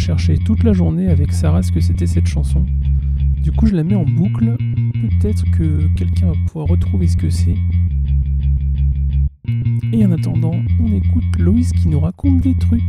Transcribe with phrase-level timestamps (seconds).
[0.00, 2.64] chercher toute la journée avec Sarah ce que c'était cette chanson.
[3.42, 4.56] Du coup, je la mets en boucle.
[5.20, 7.56] Peut-être que quelqu'un va pouvoir retrouver ce que c'est.
[9.92, 12.80] Et en attendant, on écoute Loïs qui nous raconte des trucs.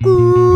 [0.00, 0.47] 咕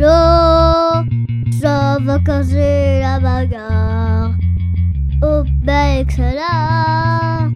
[0.00, 4.32] ça va casser la bagarre.
[5.22, 7.52] Oh ben excellent,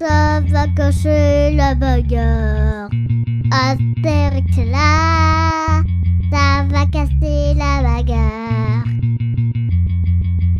[0.00, 2.88] ça va casser la bagarre.
[3.52, 5.82] Astérix est là,
[6.32, 8.84] ça va casser la bagarre.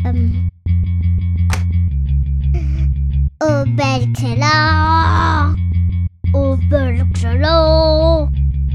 [0.04, 0.30] Hum.
[3.76, 5.54] Ben excellent,
[6.34, 8.13] oh ben excellent,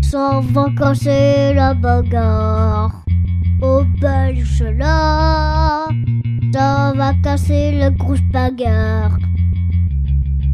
[0.10, 3.04] ça va casser la bagarre.
[3.62, 5.86] Oh ben excellent,
[6.52, 9.20] ça va casser la grosse bagarre.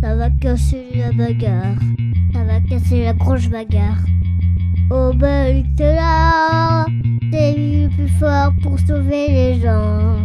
[0.02, 1.80] Ça va casser la bagarre.
[2.34, 4.04] Ça va casser la grosse bagarre.
[4.92, 6.86] Oh ben excellent,
[7.32, 10.18] c'est le plus fort pour sauver les gens.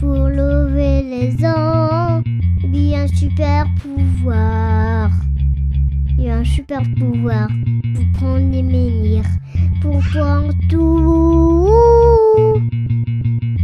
[0.00, 2.20] Pour lever les gens,
[2.94, 4.75] un super pouvoir.
[6.38, 7.48] Un super pouvoir
[7.94, 9.24] pour prendre les menhirs,
[9.80, 11.70] pour prendre tout.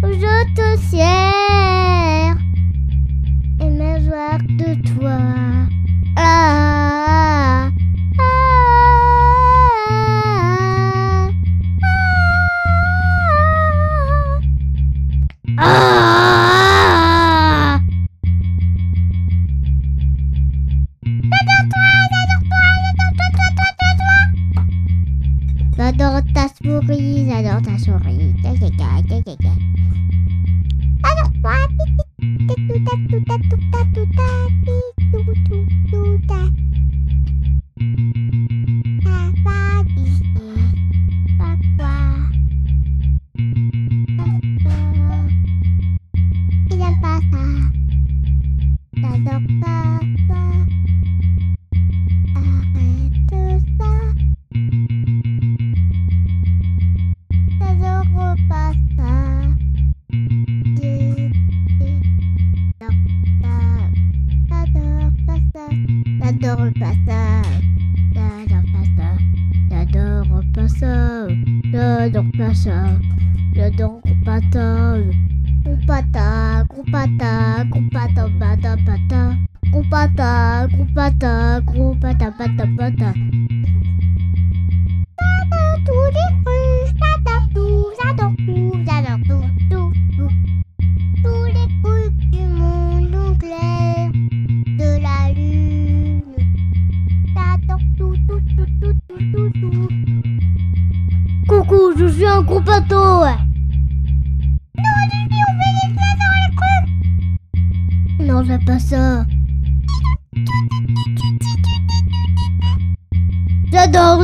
[0.03, 2.35] Je te sers
[3.61, 5.42] et me joie de toi.
[27.85, 28.52] J'adore
[72.63, 72.85] ça.
[73.55, 74.97] J'adore pas ça.
[75.65, 79.37] Gros pata, gros pata, gros pata, pata, pata.
[79.73, 83.13] Gros pata, gros pata,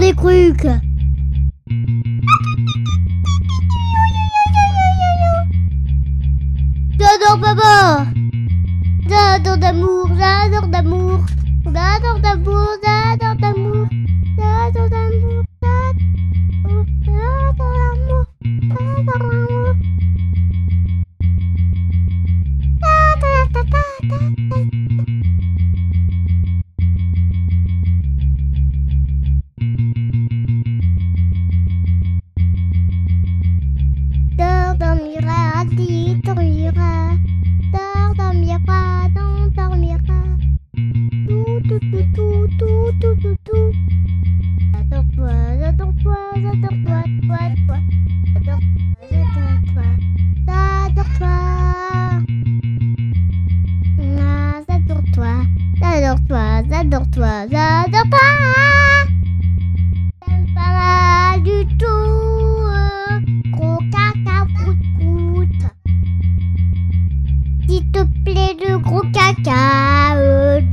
[0.08, 0.66] Les trucs.
[7.42, 8.06] Papa.
[9.06, 11.20] J'adore d'amour, j'adore d'amour.
[11.66, 12.20] D'amour,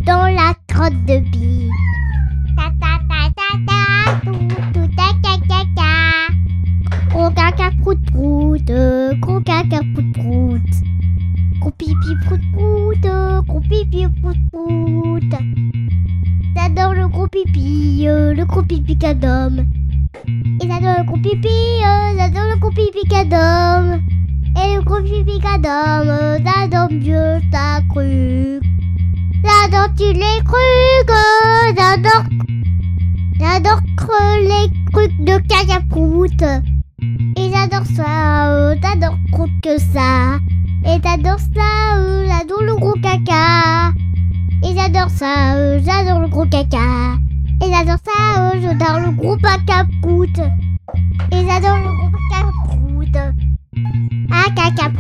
[0.06, 1.70] dans la crotte de bille.
[2.56, 3.80] Ta ta ta ta ta,
[4.24, 5.92] tout tout ta ta ta ta.
[7.36, 8.72] Caca prout prout,
[9.20, 10.70] gros caca prout prout.
[11.60, 13.06] Gros pipi prout prout,
[13.46, 15.32] gros pipi prout prout.
[16.56, 19.66] J'adore le gros pipi, le gros pipi cadom.
[20.28, 21.82] Et j'adore le gros pipi,
[22.18, 23.95] j'adore le gros pipi cadom.
[25.08, 28.64] Euh, j'adore mieux ta cruque.
[29.44, 32.24] J'adore tu les cruques, euh, j'adore.
[34.42, 36.42] Les trucs de cacaproute.
[37.38, 40.38] Et j'adore ça, j'adore trop que ça.
[40.86, 41.98] Et j'adore ça,
[42.28, 43.92] j'adore le gros caca.
[44.64, 47.18] Et j'adore ça, j'adore le gros caca.
[47.64, 50.42] Et j'adore ça, j'adore le gros cacaproute.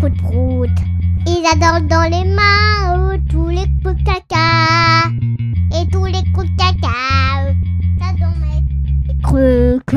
[0.05, 0.69] Cacaproute prout.
[1.27, 5.09] Et j'adore dans les mains euh, tous les coups de caca.
[5.79, 7.47] Et tous les coups de caca.
[7.47, 7.53] euh,
[7.99, 9.93] J'adore mes trucs.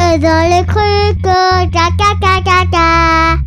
[0.00, 3.38] Et dans les trucs, caca, caca, caca.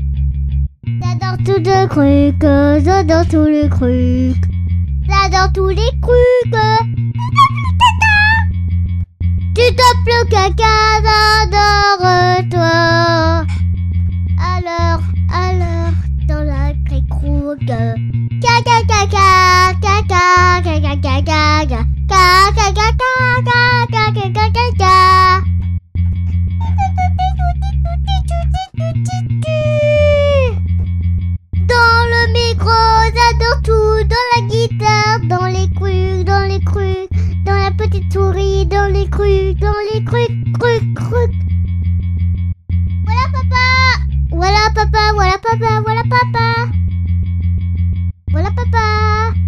[0.86, 4.46] J'adore tous les trucs, euh, j'adore tous les trucs.
[5.08, 6.56] J'adore tous les trucs.
[9.54, 11.02] Tu tapes le caca,
[35.28, 37.08] dans les crues, dans les crues,
[37.46, 41.32] dans la petite souris, dans les crues, dans les crues, crues, crues.
[43.06, 43.66] Voilà papa.
[44.32, 46.71] Voilà papa, voilà papa, voilà papa.